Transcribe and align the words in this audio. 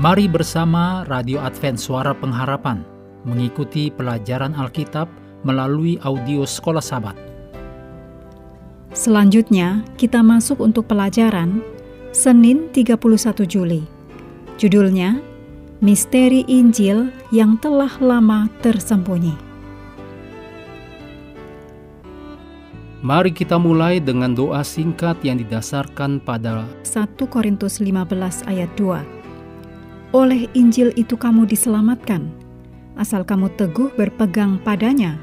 Mari 0.00 0.32
bersama 0.32 1.04
Radio 1.12 1.44
Advent 1.44 1.76
Suara 1.76 2.16
Pengharapan 2.16 2.80
mengikuti 3.28 3.92
pelajaran 3.92 4.56
Alkitab 4.56 5.12
melalui 5.44 6.00
audio 6.00 6.48
Sekolah 6.48 6.80
Sabat. 6.80 7.12
Selanjutnya, 8.96 9.84
kita 10.00 10.24
masuk 10.24 10.64
untuk 10.64 10.88
pelajaran 10.88 11.60
Senin 12.16 12.72
31 12.72 13.44
Juli. 13.44 13.84
Judulnya, 14.56 15.20
Misteri 15.84 16.48
Injil 16.48 17.12
yang 17.28 17.60
telah 17.60 17.92
lama 18.00 18.48
tersembunyi. 18.64 19.36
Mari 23.04 23.36
kita 23.36 23.60
mulai 23.60 24.00
dengan 24.00 24.32
doa 24.32 24.64
singkat 24.64 25.20
yang 25.20 25.36
didasarkan 25.44 26.24
pada 26.24 26.64
1 26.88 27.20
Korintus 27.28 27.84
15 27.84 28.48
ayat 28.48 28.72
2. 28.80 29.19
Oleh 30.10 30.50
Injil 30.58 30.90
itu 30.98 31.14
kamu 31.14 31.46
diselamatkan, 31.46 32.26
asal 32.98 33.22
kamu 33.22 33.46
teguh 33.54 33.94
berpegang 33.94 34.58
padanya. 34.66 35.14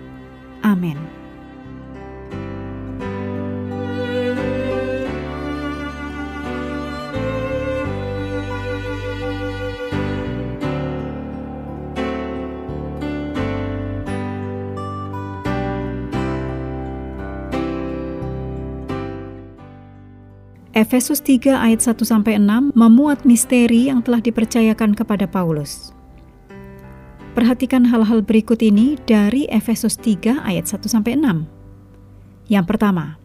Amin. 0.64 1.17
Efesus 20.78 21.26
3 21.26 21.58
ayat 21.58 21.82
1 21.82 22.06
sampai 22.06 22.38
6 22.38 22.78
memuat 22.78 23.26
misteri 23.26 23.90
yang 23.90 24.06
telah 24.06 24.22
dipercayakan 24.22 24.94
kepada 24.94 25.26
Paulus. 25.26 25.90
Perhatikan 27.34 27.82
hal-hal 27.82 28.22
berikut 28.22 28.62
ini 28.62 28.94
dari 29.10 29.50
Efesus 29.50 29.98
3 29.98 30.38
ayat 30.46 30.70
1 30.70 30.86
sampai 30.86 31.18
6. 31.18 31.50
Yang 32.54 32.66
pertama, 32.70 33.18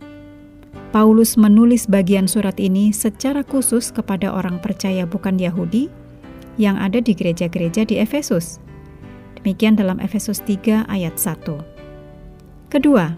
Paulus 0.97 1.37
menulis 1.37 1.85
bagian 1.85 2.25
surat 2.25 2.57
ini 2.57 2.89
secara 2.89 3.45
khusus 3.45 3.93
kepada 3.93 4.33
orang 4.33 4.57
percaya 4.57 5.05
bukan 5.05 5.37
Yahudi 5.37 5.93
yang 6.57 6.81
ada 6.81 7.05
di 7.05 7.13
gereja-gereja 7.13 7.85
di 7.85 8.01
Efesus. 8.01 8.65
Demikian 9.37 9.77
dalam 9.77 10.01
Efesus 10.01 10.41
3 10.41 10.89
ayat 10.89 11.21
1. 11.21 11.61
Kedua, 12.73 13.13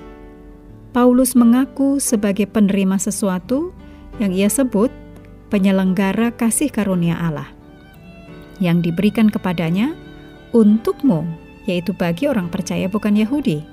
Paulus 0.90 1.38
mengaku 1.38 2.02
sebagai 2.02 2.50
penerima 2.50 2.98
sesuatu 2.98 3.70
yang 4.22 4.30
ia 4.30 4.46
sebut 4.46 4.90
penyelenggara 5.50 6.34
kasih 6.34 6.70
karunia 6.70 7.18
Allah 7.18 7.50
yang 8.62 8.78
diberikan 8.82 9.26
kepadanya 9.30 9.94
untukmu, 10.54 11.26
yaitu 11.66 11.90
bagi 11.96 12.30
orang 12.30 12.46
percaya 12.46 12.86
bukan 12.86 13.18
Yahudi. 13.18 13.66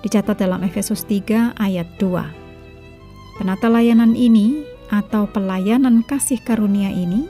Dicatat 0.00 0.40
dalam 0.40 0.64
Efesus 0.64 1.04
3 1.04 1.58
ayat 1.60 1.88
2. 1.98 3.42
Penata 3.42 3.68
layanan 3.68 4.16
ini 4.16 4.64
atau 4.88 5.28
pelayanan 5.28 6.06
kasih 6.06 6.40
karunia 6.40 6.88
ini 6.88 7.28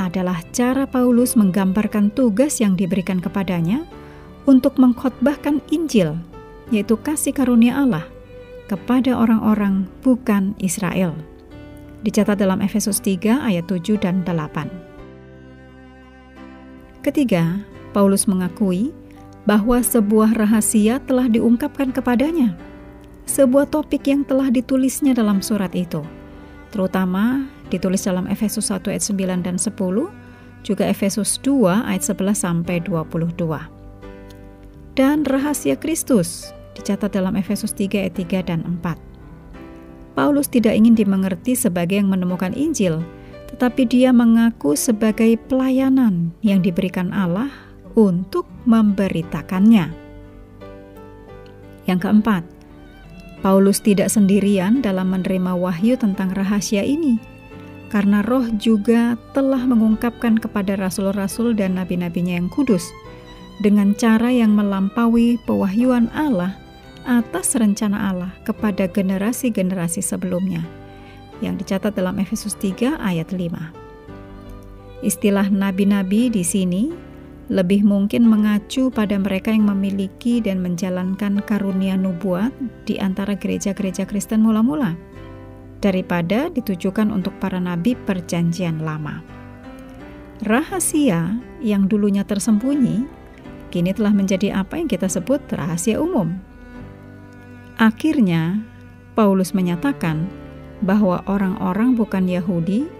adalah 0.00 0.40
cara 0.56 0.88
Paulus 0.88 1.36
menggambarkan 1.36 2.14
tugas 2.16 2.64
yang 2.64 2.78
diberikan 2.78 3.20
kepadanya 3.20 3.84
untuk 4.48 4.80
mengkhotbahkan 4.80 5.60
Injil, 5.68 6.16
yaitu 6.72 6.96
kasih 6.96 7.36
karunia 7.36 7.76
Allah, 7.76 8.08
kepada 8.72 9.20
orang-orang 9.20 9.84
bukan 10.00 10.56
Israel 10.56 11.12
dicatat 12.02 12.38
dalam 12.38 12.60
Efesus 12.62 12.98
3 12.98 13.42
ayat 13.42 13.66
7 13.70 13.98
dan 13.98 14.26
8. 14.26 14.68
Ketiga, 17.02 17.62
Paulus 17.90 18.30
mengakui 18.30 18.94
bahwa 19.42 19.82
sebuah 19.82 20.38
rahasia 20.38 21.02
telah 21.02 21.26
diungkapkan 21.26 21.90
kepadanya. 21.90 22.54
Sebuah 23.26 23.70
topik 23.70 24.06
yang 24.06 24.22
telah 24.26 24.50
ditulisnya 24.50 25.14
dalam 25.14 25.42
surat 25.42 25.70
itu, 25.74 26.02
terutama 26.74 27.46
ditulis 27.70 28.02
dalam 28.02 28.26
Efesus 28.26 28.70
1 28.70 28.90
ayat 28.90 29.02
9 29.02 29.46
dan 29.46 29.56
10, 29.58 30.10
juga 30.62 30.86
Efesus 30.86 31.38
2 31.42 31.86
ayat 31.86 32.02
11 32.06 32.38
sampai 32.38 32.82
22. 32.86 33.34
Dan 34.94 35.24
rahasia 35.26 35.74
Kristus 35.78 36.54
dicatat 36.78 37.14
dalam 37.14 37.34
Efesus 37.38 37.74
3 37.74 38.06
ayat 38.06 38.14
3 38.14 38.42
dan 38.46 38.60
4. 38.62 39.11
Paulus 40.12 40.48
tidak 40.48 40.76
ingin 40.76 40.92
dimengerti 40.92 41.56
sebagai 41.56 41.96
yang 41.96 42.12
menemukan 42.12 42.52
Injil, 42.52 43.00
tetapi 43.52 43.88
dia 43.88 44.12
mengaku 44.12 44.76
sebagai 44.76 45.40
pelayanan 45.48 46.32
yang 46.44 46.60
diberikan 46.60 47.12
Allah 47.12 47.48
untuk 47.96 48.48
memberitakannya. 48.68 49.92
Yang 51.88 52.00
keempat, 52.08 52.42
Paulus 53.42 53.82
tidak 53.82 54.12
sendirian 54.12 54.84
dalam 54.84 55.10
menerima 55.10 55.58
wahyu 55.58 55.98
tentang 55.98 56.30
rahasia 56.30 56.86
ini, 56.86 57.18
karena 57.90 58.22
Roh 58.22 58.46
juga 58.56 59.18
telah 59.34 59.60
mengungkapkan 59.66 60.38
kepada 60.38 60.78
rasul-rasul 60.78 61.52
dan 61.52 61.76
nabi-nabinya 61.76 62.38
yang 62.38 62.48
kudus 62.48 62.86
dengan 63.60 63.92
cara 63.98 64.30
yang 64.32 64.54
melampaui 64.56 65.36
pewahyuan 65.44 66.08
Allah 66.14 66.61
atas 67.04 67.54
rencana 67.58 68.10
Allah 68.10 68.32
kepada 68.46 68.86
generasi-generasi 68.86 70.02
sebelumnya 70.02 70.62
yang 71.42 71.58
dicatat 71.58 71.92
dalam 71.98 72.22
Efesus 72.22 72.54
3 72.58 73.02
ayat 73.02 73.34
5. 73.34 75.02
Istilah 75.02 75.50
nabi-nabi 75.50 76.30
di 76.30 76.46
sini 76.46 76.94
lebih 77.50 77.82
mungkin 77.82 78.30
mengacu 78.30 78.88
pada 78.88 79.18
mereka 79.18 79.50
yang 79.50 79.66
memiliki 79.66 80.38
dan 80.38 80.62
menjalankan 80.62 81.42
karunia 81.42 81.98
nubuat 81.98 82.54
di 82.86 83.02
antara 83.02 83.34
gereja-gereja 83.34 84.06
Kristen 84.06 84.46
mula-mula 84.46 84.94
daripada 85.82 86.46
ditujukan 86.54 87.10
untuk 87.10 87.34
para 87.42 87.58
nabi 87.58 87.98
perjanjian 87.98 88.86
lama. 88.86 89.18
Rahasia 90.46 91.34
yang 91.58 91.90
dulunya 91.90 92.22
tersembunyi 92.22 93.04
kini 93.74 93.90
telah 93.90 94.14
menjadi 94.14 94.62
apa 94.62 94.78
yang 94.78 94.86
kita 94.86 95.10
sebut 95.10 95.42
rahasia 95.50 95.98
umum 95.98 96.38
Akhirnya, 97.80 98.60
Paulus 99.12 99.56
menyatakan 99.56 100.28
bahwa 100.82 101.22
orang-orang 101.30 101.94
bukan 101.94 102.26
Yahudi, 102.28 102.90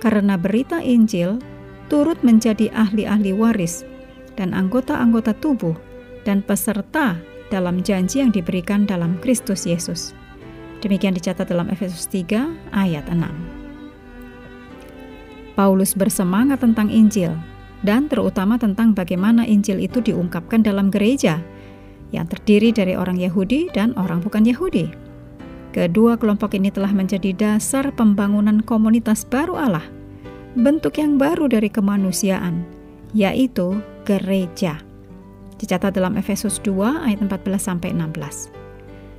karena 0.00 0.40
berita 0.40 0.80
Injil, 0.80 1.38
turut 1.86 2.18
menjadi 2.26 2.70
ahli-ahli 2.74 3.30
waris 3.36 3.84
dan 4.34 4.52
anggota-anggota 4.52 5.32
tubuh 5.38 5.78
dan 6.26 6.42
peserta 6.42 7.16
dalam 7.48 7.82
janji 7.82 8.18
yang 8.18 8.34
diberikan 8.34 8.84
dalam 8.84 9.16
Kristus 9.22 9.64
Yesus. 9.64 10.12
Demikian 10.82 11.14
dicatat 11.14 11.48
dalam 11.48 11.70
Efesus 11.72 12.04
3 12.10 12.74
ayat 12.74 13.08
6. 13.08 13.22
Paulus 15.56 15.96
bersemangat 15.96 16.60
tentang 16.60 16.92
Injil 16.92 17.32
dan 17.80 18.12
terutama 18.12 18.60
tentang 18.60 18.92
bagaimana 18.92 19.48
Injil 19.48 19.80
itu 19.80 20.04
diungkapkan 20.04 20.60
dalam 20.60 20.92
gereja 20.92 21.40
yang 22.16 22.26
terdiri 22.26 22.72
dari 22.72 22.96
orang 22.96 23.20
Yahudi 23.20 23.68
dan 23.76 23.92
orang 24.00 24.24
bukan 24.24 24.48
Yahudi. 24.48 24.88
Kedua 25.76 26.16
kelompok 26.16 26.56
ini 26.56 26.72
telah 26.72 26.88
menjadi 26.88 27.36
dasar 27.36 27.92
pembangunan 27.92 28.64
komunitas 28.64 29.28
baru 29.28 29.60
Allah, 29.60 29.84
bentuk 30.56 30.96
yang 30.96 31.20
baru 31.20 31.52
dari 31.52 31.68
kemanusiaan, 31.68 32.64
yaitu 33.12 33.76
gereja. 34.08 34.80
Dicatat 35.60 35.92
dalam 35.92 36.16
Efesus 36.16 36.56
2 36.64 37.04
ayat 37.04 37.20
14 37.20 37.60
sampai 37.60 37.92
16. 37.92 38.56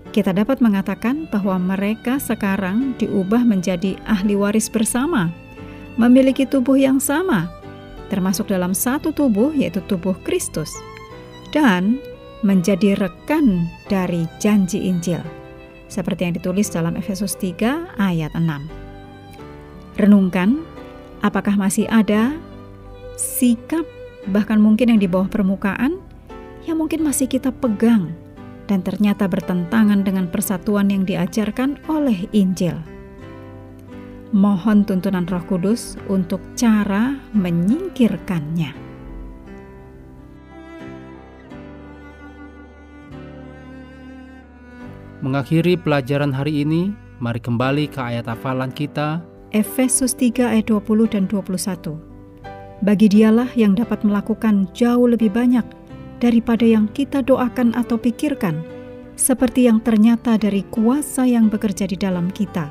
Kita 0.09 0.33
dapat 0.33 0.57
mengatakan 0.65 1.29
bahwa 1.29 1.61
mereka 1.61 2.17
sekarang 2.17 2.97
diubah 2.97 3.45
menjadi 3.45 3.93
ahli 4.09 4.33
waris 4.33 4.65
bersama, 4.65 5.29
memiliki 5.93 6.41
tubuh 6.49 6.73
yang 6.73 6.97
sama, 6.97 7.53
termasuk 8.09 8.49
dalam 8.49 8.73
satu 8.73 9.13
tubuh 9.13 9.53
yaitu 9.53 9.77
tubuh 9.85 10.17
Kristus. 10.25 10.73
Dan 11.53 12.01
menjadi 12.45 12.93
rekan 12.97 13.65
dari 13.89 14.29
janji 14.37 14.85
Injil, 14.85 15.21
seperti 15.89 16.29
yang 16.29 16.35
ditulis 16.37 16.69
dalam 16.69 16.93
Efesus 16.99 17.33
3 17.39 17.97
ayat 17.97 18.33
6. 18.37 18.45
Renungkan, 19.97 20.61
apakah 21.25 21.57
masih 21.57 21.89
ada 21.89 22.37
sikap 23.17 23.85
bahkan 24.29 24.61
mungkin 24.61 24.93
yang 24.93 25.01
di 25.01 25.09
bawah 25.09 25.31
permukaan 25.31 25.97
yang 26.67 26.77
mungkin 26.77 27.01
masih 27.01 27.25
kita 27.25 27.49
pegang 27.49 28.13
dan 28.67 28.83
ternyata 28.83 29.25
bertentangan 29.25 30.03
dengan 30.03 30.27
persatuan 30.27 30.91
yang 30.91 31.07
diajarkan 31.07 31.79
oleh 31.87 32.27
Injil. 32.35 32.75
Mohon 34.35 34.83
tuntunan 34.83 35.23
Roh 35.23 35.39
Kudus 35.47 35.95
untuk 36.11 36.43
cara 36.59 37.15
menyingkirkannya. 37.31 38.86
Mengakhiri 45.17 45.81
pelajaran 45.81 46.29
hari 46.29 46.61
ini, 46.61 46.93
mari 47.17 47.41
kembali 47.41 47.89
ke 47.89 47.97
ayat 47.97 48.29
hafalan 48.29 48.69
kita. 48.69 49.17
Efesus 49.49 50.13
3 50.13 50.53
ayat 50.53 50.69
20 50.69 51.09
dan 51.09 51.25
21. 51.25 51.97
Bagi 52.85 53.09
dialah 53.09 53.49
yang 53.57 53.73
dapat 53.73 54.05
melakukan 54.05 54.69
jauh 54.77 55.09
lebih 55.09 55.33
banyak 55.33 55.65
daripada 56.21 56.61
yang 56.61 56.85
kita 56.93 57.25
doakan 57.25 57.73
atau 57.73 57.97
pikirkan, 57.97 58.61
seperti 59.17 59.65
yang 59.65 59.81
ternyata 59.81 60.37
dari 60.37 60.61
kuasa 60.69 61.25
yang 61.25 61.49
bekerja 61.49 61.89
di 61.89 61.97
dalam 61.97 62.29
kita. 62.29 62.69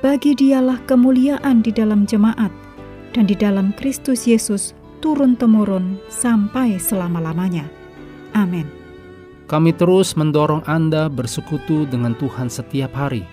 Bagi 0.00 0.32
dialah 0.32 0.80
kemuliaan 0.88 1.60
di 1.60 1.68
dalam 1.68 2.08
jemaat 2.08 2.48
dan 3.12 3.28
di 3.28 3.36
dalam 3.36 3.76
Kristus 3.76 4.24
Yesus 4.24 4.72
turun-temurun 5.04 6.00
sampai 6.08 6.80
selama-lamanya. 6.80 7.68
Amin. 8.32 8.77
Kami 9.48 9.72
terus 9.72 10.12
mendorong 10.12 10.60
Anda 10.68 11.08
bersekutu 11.08 11.88
dengan 11.88 12.12
Tuhan 12.20 12.52
setiap 12.52 12.92
hari, 12.92 13.24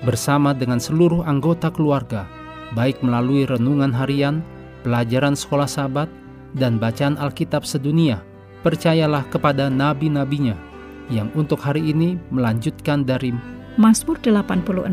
bersama 0.00 0.56
dengan 0.56 0.80
seluruh 0.80 1.28
anggota 1.28 1.68
keluarga, 1.68 2.24
baik 2.72 3.04
melalui 3.04 3.44
renungan 3.44 3.92
harian, 3.92 4.40
pelajaran 4.80 5.36
sekolah 5.36 5.68
sahabat, 5.68 6.08
dan 6.56 6.80
bacaan 6.80 7.20
Alkitab 7.20 7.68
sedunia. 7.68 8.24
Percayalah 8.64 9.28
kepada 9.28 9.68
nabi-nabinya 9.68 10.56
yang 11.12 11.28
untuk 11.36 11.60
hari 11.60 11.92
ini 11.92 12.16
melanjutkan 12.32 13.04
dari 13.04 13.36
Mazmur 13.76 14.16
86. 14.24 14.88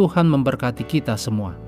Tuhan 0.00 0.26
memberkati 0.32 0.88
kita 0.88 1.12
semua. 1.20 1.63